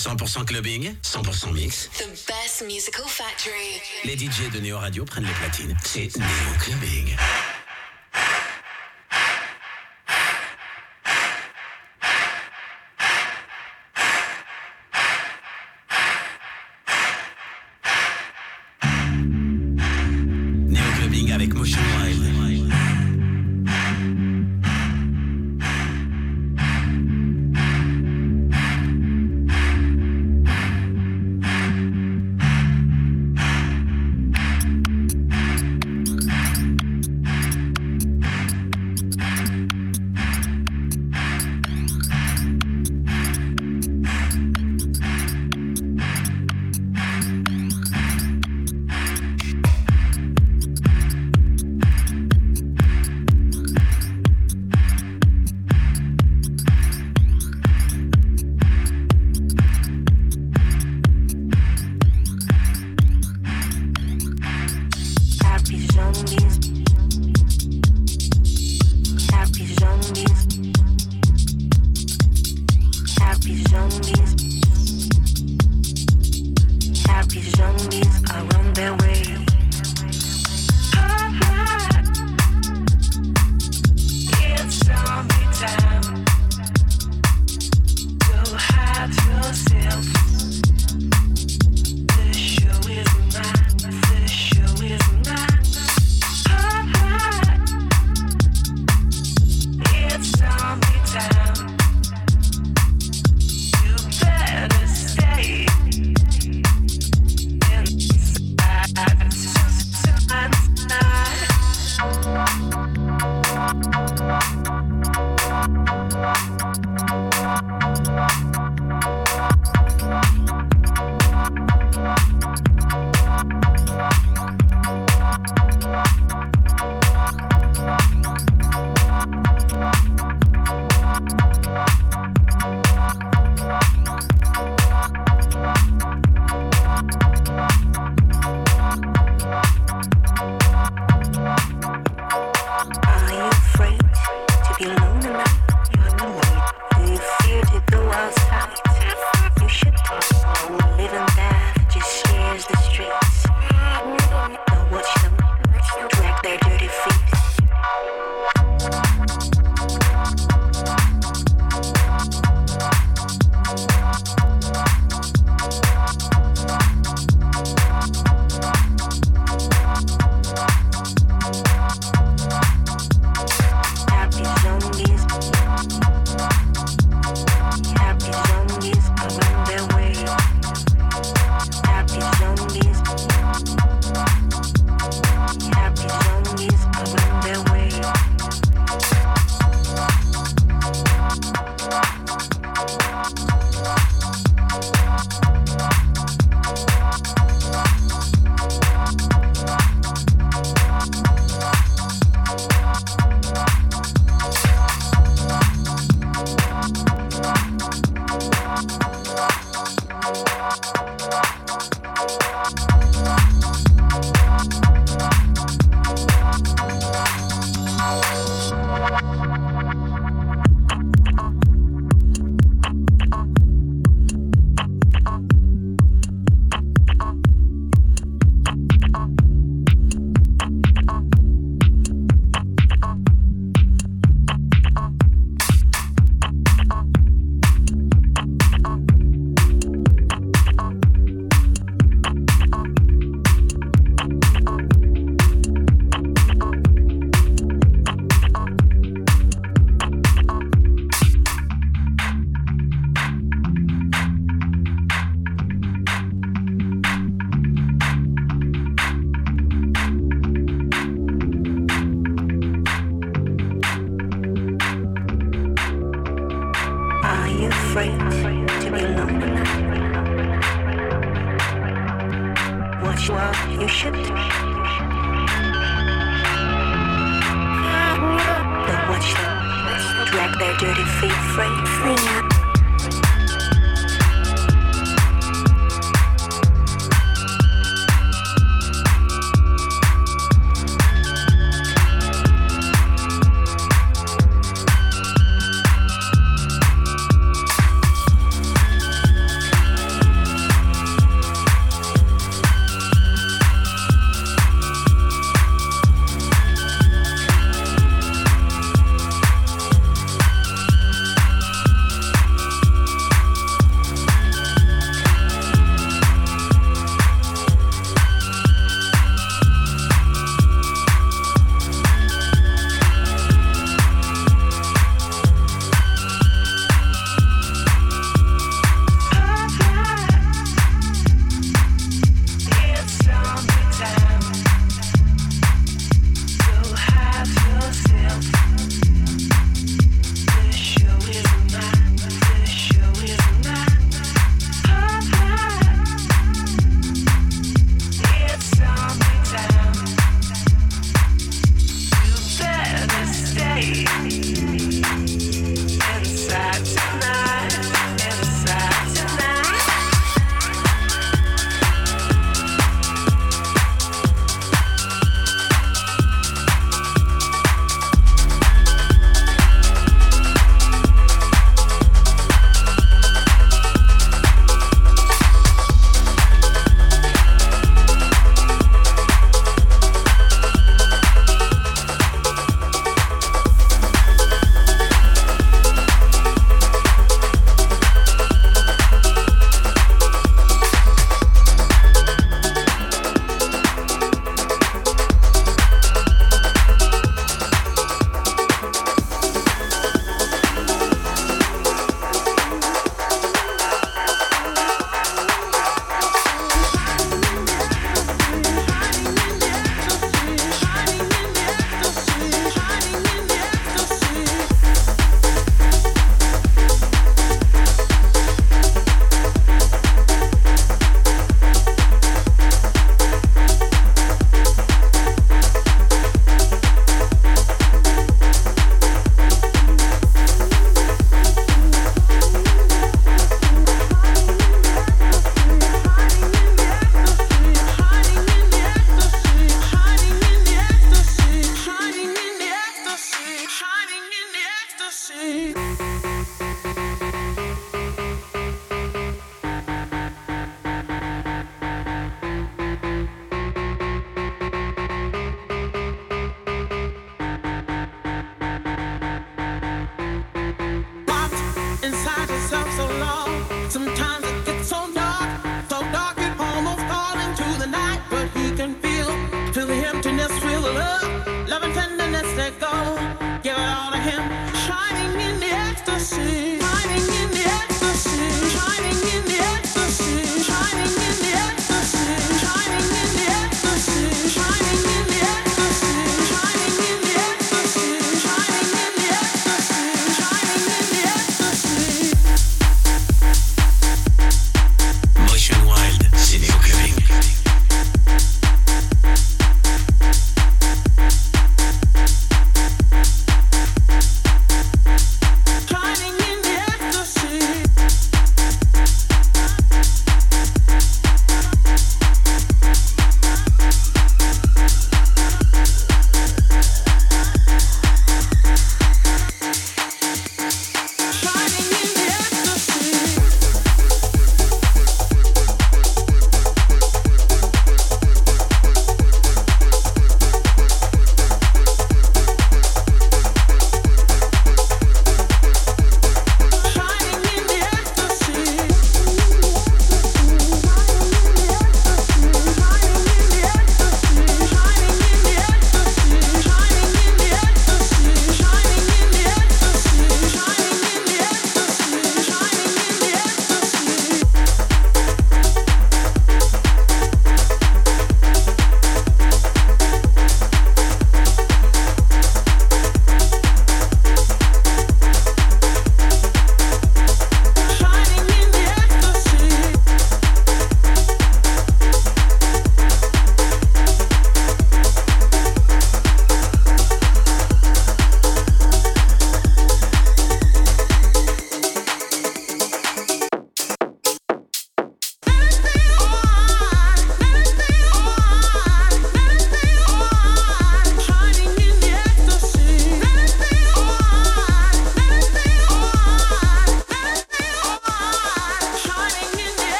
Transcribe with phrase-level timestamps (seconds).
[0.00, 1.90] 100% clubbing, 100% mix.
[1.98, 3.82] The best musical factory.
[4.04, 5.76] Les DJ de Neo Radio prennent les platines.
[5.84, 7.16] C'est Neo Clubbing.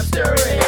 [0.00, 0.59] mastery.